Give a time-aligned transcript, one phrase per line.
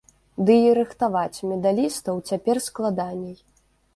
[0.45, 3.37] Ды і рыхтаваць медалістаў цяпер складаней.